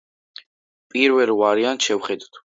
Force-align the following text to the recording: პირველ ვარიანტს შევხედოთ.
პირველ 0.95 1.33
ვარიანტს 1.43 1.93
შევხედოთ. 1.93 2.43